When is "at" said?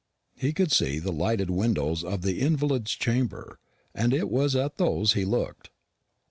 4.55-4.77